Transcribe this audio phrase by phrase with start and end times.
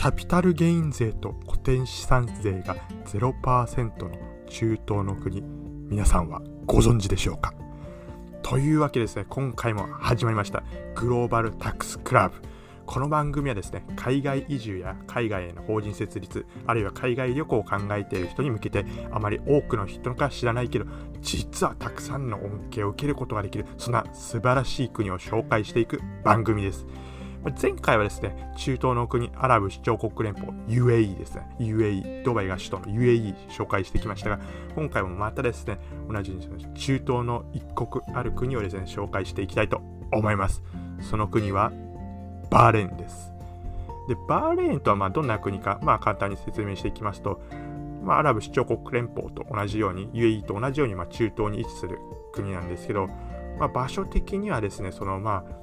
[0.00, 4.10] キャピタルゲイン税と固定資産税が0%の
[4.48, 5.42] 中東の国、
[5.90, 7.52] 皆さんはご存知でしょうか？
[8.40, 10.62] というわけですね、今回も始まりました、
[10.94, 12.36] グローバルタックスクラブ。
[12.86, 20.86] この番組はですね、海外移住や海外への法人設立、あるいは海外旅行を考えている人に向けて、あまり多くの人が知らないけど、
[21.20, 26.86] 実はたくさんの恩恵を受けることができる、そんな素晴らしい国を紹介していく番組です。
[27.60, 34.40] 前回はですね、中東の国、アラブ首長国連邦、UAE ですね、UAE、ドバイが首都の UAE 紹介してきましたが、
[34.74, 36.38] 今回もまたですね、同じ
[36.74, 39.80] 中東の一国ある国をですね、紹介していきたいと
[40.12, 40.62] 思います。
[41.00, 41.72] その国は、
[42.50, 43.32] バーレーンです。
[44.06, 47.40] で、バーレーンとはまあどんな国か、まあ簡単に説明していきますと、
[48.04, 51.98] まあ、アラブ首長国連邦と同じように、UAE と同じようにまあ中東に位置する
[52.32, 53.06] 国なんですけど、
[53.58, 55.60] まあ、場所的にはですね、そのまあ、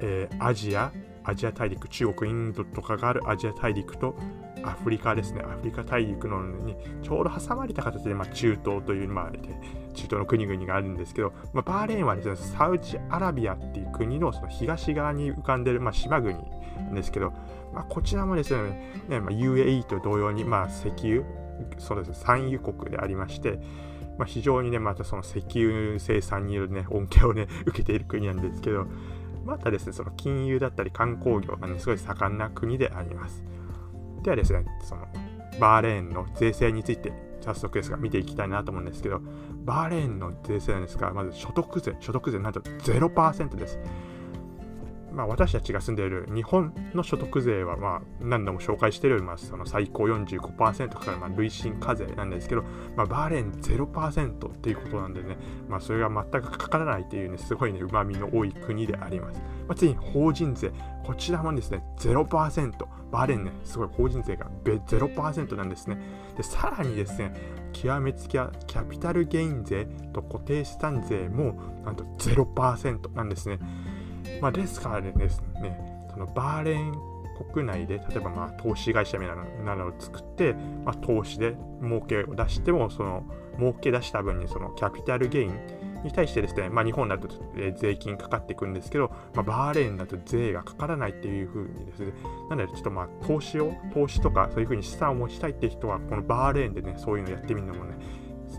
[0.00, 0.92] えー、アジア、
[1.24, 4.14] アジア大陸、中国、インドとかがあるアジア大陸と
[4.62, 9.32] アフリカですね、アフリカ大陸のにちょうど挟まれた形で、まあ、中東という、まあ、
[9.94, 17.32] 中東の国々があるんですけど、まあ、バーレーンはですね、サウジアラビアっていう国のその東側に浮かんでる、まあ、島国なんですけど、
[17.72, 21.24] まあ、こちらもですね、ねまあ、UAE と同様に、まあ、石油、
[21.78, 23.58] そうです産油国でありまして、
[24.18, 28.86] まあ、非常にね、またその石油生産によるね、恩恵をね、受けている国なんですけど、
[29.44, 33.44] またですね、その金融だったり観光業がね、すごい盛んな国であります。
[34.22, 35.06] ではですね、その
[35.60, 39.20] バーレーンの税制について早速ですが見ていきたいなと思うんですけど、
[39.64, 43.78] バーレーンの税制なんですが、まず所得税、所得税なんと0%です。
[45.14, 52.62] まあ、私たちが住んでいる日本の所得税は、まあ、何度も紹介しているより、まあ、その最高45%かかる、まあ、累進課税なんですけど、
[52.96, 55.36] まあ、バーレーン0%っていうことなんでね、
[55.68, 59.40] まあ、それが全くかからないというね、すごいね、旨味の多い国であります。
[59.68, 60.72] まあ、次に法人税、
[61.04, 62.72] こちらもですね、0%。
[63.14, 65.98] バーレンね、すごい法人税が0%なんですね。
[66.36, 67.32] で、さらにですね、
[67.72, 73.60] 極めつきはキャピタルゲイン税と固定資産税もなんと0%なんですね。
[74.40, 77.14] まあ、ですからですね、そのバーレーン
[77.52, 83.24] 国内で例えばまあ投資会社みたいなのを作って、まあ、投資で儲けを出してもその
[83.58, 85.58] 儲け出した分にそのキャピタルゲイン
[86.04, 87.28] に対してですね、まあ、日本だと
[87.76, 92.12] 税金かかってくんですけど、まあ、バーレーンだと税がかからないっていうふうにですね、
[92.50, 97.94] なのでちょっとまあ投資を、投資とかそういうふうに資産を持ちたいって人は、このバーレーンでね、そういうのやってみるのもね、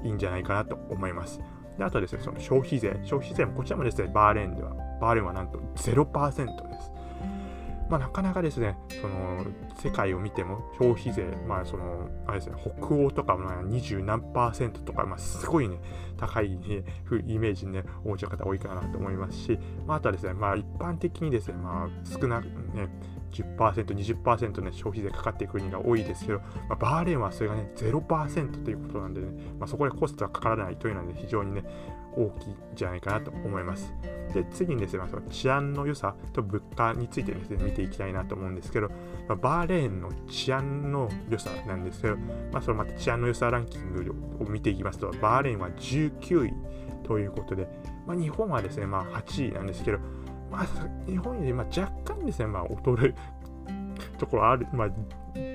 [0.04, 1.40] いいんじゃないかなと思います。
[1.78, 6.92] であとですね、その消費税、消費税もこちらもですね、バーレーンではバーレーンはなんと0%です。
[7.90, 9.46] まあ、なかなかですね、その
[9.78, 15.78] 世界を見ても消費税、まあそのあれですね、北欧とかま20何パーセントとか、まあ、すごいね、
[16.18, 16.84] 高い、ね、
[17.28, 22.90] イメージにね、お持ちの方多いかなと思いますし、まあ、あとはですね、まあ、一般的にですね、まあ、少なくね、
[23.44, 29.28] 10%、20%ね、消費税かかっていく国が多いですけど、まあ、バーレーンはそれがね、0%ということなんでね、
[29.60, 31.64] まあ、そこでコストがかからないというのは、ね、非常にね、
[32.16, 33.94] 大きいんじゃないかなと思います。
[34.34, 38.90] で、次にですね、まあ、その治安の良さと物価についてですね、見ていきたいなと思うんですけど、
[39.28, 42.18] まあ、バーレーンの治安の良さなんですけど、
[42.52, 46.54] まあ、そのまた治安の良さランキングを見ていきますと、バーレーンは19位
[47.04, 47.68] ということで、
[48.08, 50.00] まあ、日本はですね、まあ、8位なんですけど、
[50.56, 50.68] まあ、
[51.06, 53.16] 日本よりまあ若干ですね、まあ、劣る
[54.18, 54.90] ところある、まあ、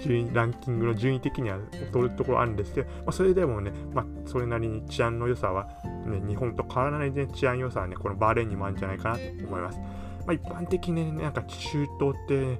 [0.00, 5.68] 順ランキングの順位的には劣るところあるんですけど、まあ、それでもね、まあ、それなりに治安の良さは、
[6.06, 9.78] ね、日本と変わらない、ね、治安良さはね、このバーレーンにもあるんじゃないかなと思います。
[9.78, 9.84] ま
[10.28, 12.58] あ、一般的にね、なんか中東って、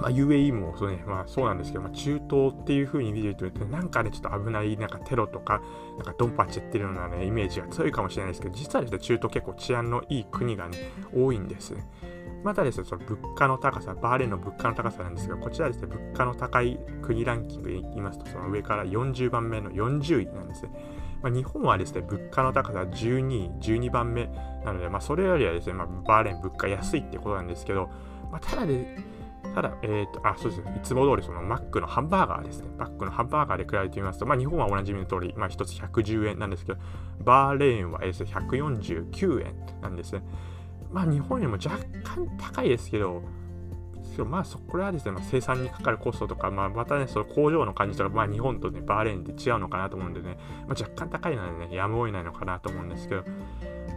[0.00, 5.60] まあ、UAE もそう,、ねまあ、そうなんですけど、まあ、中東っていう風に見てると、なんかね、ちょっと危ない、なんかテロとか、
[5.96, 10.78] なんかドンパチってるようなね、イメージが強いかもしれないですけど、実はですね、中東結構治安のいい国がね、
[11.14, 11.74] 多いんです。
[12.42, 20.70] またですね、その物価の高さ、バーレンの物価の高さなんですが、こちらですね、物価の高い国ランキングで言いますと、その上から40番目の40位なんですね。
[21.22, 24.26] まあ、日本はですね、物価の高さ12位、12番目
[24.64, 27.90] なので、まあ、それよりはですね、まあ、バーレン物価安いってことなんですけど、
[28.30, 28.96] まあ、ただで、
[29.54, 36.78] ただ、えっ、ー、と、あ、そうですね、いつも通りそのマックのハンバーガーですね、マックのハンバーガーで比べてみますと、まあ、日本はおなじみの通り、まあ、1つ110円なんですけど、
[37.24, 40.22] バーレーンはですね、149円なんですね。
[40.92, 41.70] まあ日本よりも若
[42.02, 43.22] 干高いですけど、
[44.26, 50.36] まあそこれはですね、まあ、生産にかかるコストとか、まあ、またね、その工場の感じとか、まあ日本とね、バーレーンって違うのかなと思うんでね、
[50.66, 53.24] まあ、若干高いのでね、やむを得ないのかなと思うんですけど、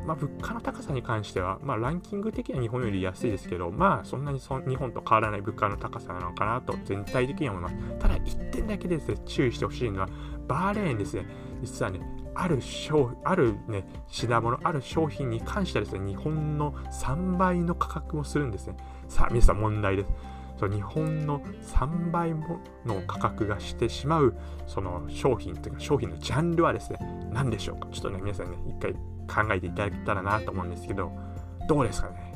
[0.06, 8.00] まあ物価の高さに関しては、まあランキング的には日本より安いですけど、まあそんなにそ日本と変わらない物価の高さなのかなと全体的には思います。
[8.00, 10.10] ただ一点だけですね、注意してほしいのは、
[10.48, 11.26] バーレーンですね、
[11.62, 12.02] 実はね、
[12.36, 18.78] ある商あるね、品物、ある商品に関してはですね、日本の3倍の価格もするんですね。
[19.08, 20.10] さあ、皆さん問題です。
[20.72, 24.34] 日本の3倍もの価格がしてしまう
[24.66, 27.00] その商品というか商品のジャンルはですね
[27.34, 27.90] 何でしょうか？
[27.92, 28.96] ちょっとね皆さんね一回
[29.28, 31.12] 考えていただけたらなと思うんですけど
[31.68, 32.34] どうですかね？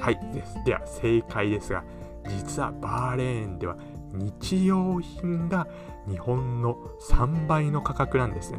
[0.00, 1.84] はいですでは正解ですが
[2.28, 3.76] 実はバーレーンでは
[4.12, 5.66] 日用品が
[6.08, 6.76] 日本の
[7.10, 8.58] 3倍の価格なんですね。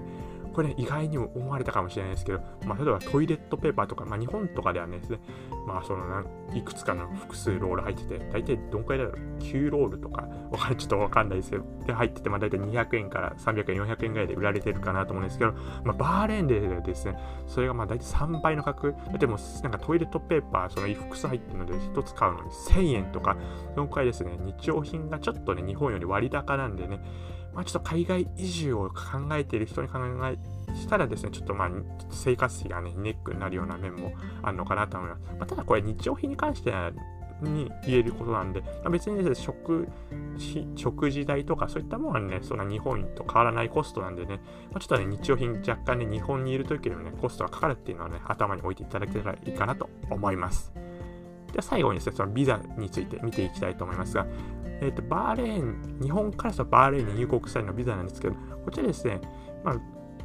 [0.55, 5.01] これ、ね、意外にも思われたかもしれないですけど、まあ、例えばトイレットペーパーとか、まあ、日本とかではね、
[5.67, 6.23] まあ、その
[6.53, 10.29] いくつかの複数ロール入ってて、大体どんくらいだろう ?9 ロールとか、
[10.77, 15.51] ちょっとわかんないですけど、で入ってて、まあ、大体200円から300円、400円ぐらいで売られてるかなと思うんですけど、
[15.83, 23.35] まあ、バーレーンでですね、それがまあ大体3倍の価格、でもなんかトイレットペーパー、その複数入ってるので、1つ買うのに1000円とか、
[23.73, 27.01] そのくらいですね、日用品がちょっとね、日本より割高なんでね、
[27.55, 30.37] まあ、ちょっと海外移住を考えている人に考え
[30.75, 31.69] したらですね、ちょっとまあ
[32.11, 34.13] 生活費がね、ネックになるような面も
[34.43, 35.21] あるのかなと思います。
[35.39, 36.91] まあ、ただこれ日用品に関しては
[37.41, 39.87] に言えることなんで、まあ、別にですね、食
[40.75, 44.39] 食事代とかそういったものはね、そんな日本と変わらないコストなんでね、
[44.71, 50.73] まあ、ちょっとね、日用品若干ね、日本にいる時よりもね、コストがかかるっていうのはね、頭に置いていただけたらいいかなと思います。
[51.51, 54.25] では最後にですね、そのビザについて見ていきたいと思いますが、
[54.81, 59.21] えーと、バーレーン、日本からしたバーレーンに入国したいのビザなんですけど、こちらですね、
[59.63, 59.75] まあ、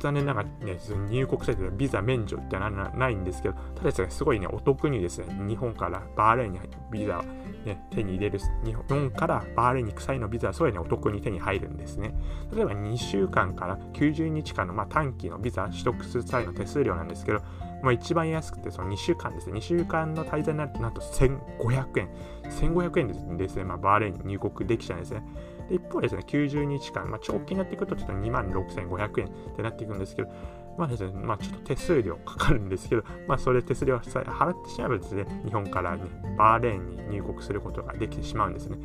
[0.01, 0.79] 残念ながらね、
[1.11, 6.61] 入国したいというビザ免除ってのはないんですけど、ただですね、すごいね、お得にですね、日本からバーレーンに
[6.91, 7.23] ビザを、
[7.65, 12.15] ね、手に入れる、日本からバーレーンに行く際のビザはすごいね、お得に手に入るんですね。
[12.53, 17.43] 例えば2週間から90日間の、まあ、短期のビザ取得する際の手数料なんですけど、
[17.83, 19.59] まあ、一番安くてその2週間ですね。
[19.59, 22.09] 2週間の滞在になるとなんと1500円。
[22.51, 25.23] 1500円ですね、まあ、バーレーンに入国できちゃうんですね。
[25.69, 30.29] で一方ですね、90日間、まあ、長期になっていくとちょっと2万6500円ってなっていくんですけど、
[30.77, 36.03] まあですね、まあちょっと手数料かかるんですけど、まあそれ手数料払ってしまえばですね、日本からね、
[36.39, 38.79] バーレーンに入国することができてしまうんですね。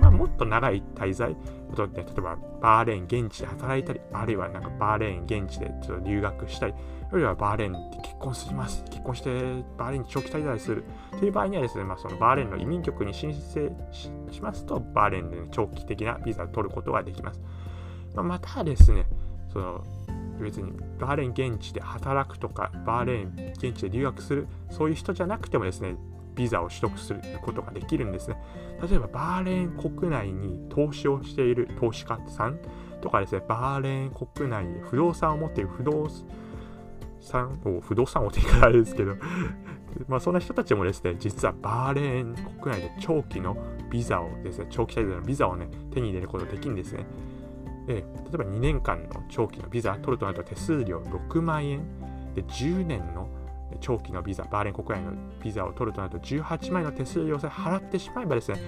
[0.00, 6.74] まあ、もっと長い滞在、例えばバーレーン現地で働いたり、あるいはなんかバーレーン現地でちょっと留学したり、
[7.10, 8.84] あるいはバーレーンで結婚します。
[8.84, 9.30] 結婚して
[9.76, 10.84] バーレーンに長期滞在する
[11.18, 13.70] という場合にはですね、まあ、そのバーレーンの移民局に申請
[14.30, 17.40] しますと、バーレーンで長期的なビザを取ることができます。
[18.14, 19.06] まあ、またですね、
[19.52, 19.84] その
[20.40, 25.96] 別にバーレーン現地で働くとか、バーレーン現地で留学する、そういう人じゃなくてもですね、
[26.34, 28.36] ビザを取得することができるんですね。
[28.88, 32.58] 例えば、バーレーン国内に投資をしている投資家さん
[33.00, 36.08] とかですね、バーレーン国内で不動産を持っている不動
[37.20, 39.16] 産を、不動産をって言い方あれですけど
[40.08, 43.56] まあそんな人たちもですね、実はバーレーン国内で長期の
[43.90, 47.04] ビザをですね、長期滞在のビザをね、手に入れることができるんですね。
[47.86, 51.80] で、例えば2年間の長期のビザ取るとなると手数料6万円
[52.34, 53.28] で10年の
[53.80, 58.58] 長期のビザ、バーレン国内のビザを取るとなると18万円の手数料を払ってしまえばですね、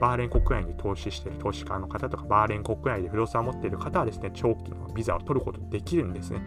[0.00, 6.40] バーレン国内に投資している投資家の方とか、バーレン国内で不動産を持っている方はですね、長期のビザを取ることできるんですね。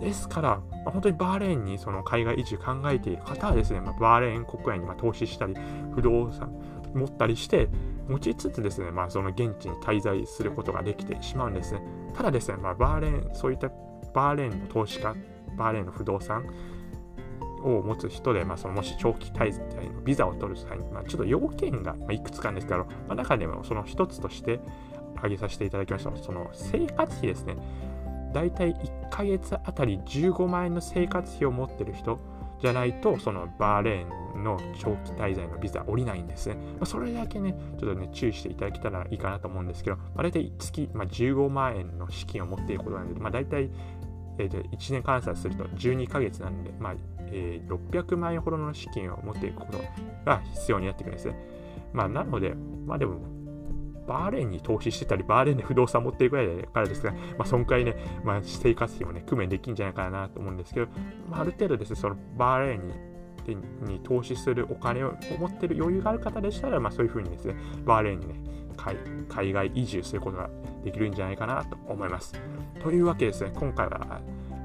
[0.00, 5.54] ですから、まあ、本当にバーレーンにその海外移住考えている方はですね、まあ、バーレーン国内にま投資したり、
[5.94, 6.52] 不動産
[6.94, 7.68] 持ったりして、
[8.08, 11.82] 持ちつつですね、まあ、その現地に滞在することができてしまうんですね。
[12.14, 13.70] ただですね、まあ、バーレーン、そういった
[14.14, 15.14] バーレーンの投資家、
[15.56, 16.44] バーレーンの不動産
[17.62, 24.60] を持つ人で、まあ、そのもし長期滞在のビザを取る際に、まあ、ちょっと要件がいくつかあるんですけど、まあ、中でもその一つとして
[25.16, 27.56] 挙げさせていただきました、その生活費ですね。
[28.32, 32.18] だいたい1ヶ月あたり15万円の生活費を持ってる人
[32.60, 36.54] じゃないと、そのバーレーンの長期滞在のビザ降りないんですね。
[36.54, 43.70] まあ、それだけね、ちょっとね、注意していただけたらいいかなと思うんですけど、まあ、大体月、まあ、15万円の資金を持っていることなので、まあ、大体、
[44.38, 46.94] えー、1年換算すると12ヶ月なんで、まあ
[47.32, 49.78] え、600万円ほどの資金を持っていくこと
[50.24, 51.36] が必要になってくるんですね。
[51.92, 52.54] まあ、なので、
[52.86, 53.20] まあでも、
[54.06, 57.94] バーレーンに投資してたり、バーレーンで不動産持ってるぐらいからですが、まあ、そんくらいね、
[58.24, 60.86] まあ、生活費もね、工面できるんじゃないかなと思うんですけど、
[61.30, 62.94] まあ、ある程度ですね、そのバーレーンに
[63.86, 67.54] に投資するお金を持ってる余裕がある方でしたら、まあ、そういうふうにですね、
[67.84, 68.34] バーレーンにね、
[69.28, 70.50] 海外移住することが
[70.84, 72.34] できるんじゃないかなと思います。
[72.82, 74.20] というわけですね、今回は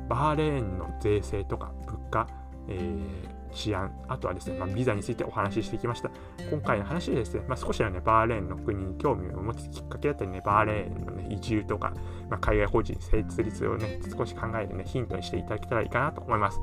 [0.10, 2.28] バーレーンの税制とか物価、
[2.68, 6.10] えー治安、あとはですね、まあ、ビザについてお話ししてきました。
[6.50, 11.94] 今回の話でですね、まあ、少しはね、バーレーンの国に興味を持つきっかけだったりね、バーレーンの、ね、移住とか、
[12.30, 16.60] まあ、海外法人設立をね、少し考えてね、ヒントにしていただけたらいいかなと思います。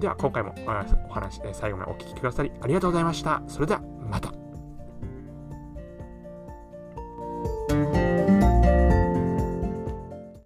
[0.00, 0.54] では、今回も
[1.08, 3.42] お話、最後までお聞きくださりありがとうございました。
[3.46, 3.80] それでは、
[4.10, 4.43] また